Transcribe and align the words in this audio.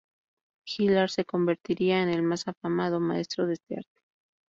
Hilliard 0.65 1.09
se 1.09 1.25
convertiría 1.25 2.01
en 2.01 2.09
el 2.09 2.23
más 2.23 2.47
afamado 2.47 2.99
maestro 2.99 3.45
de 3.45 3.53
este 3.53 3.75
arte. 3.77 4.01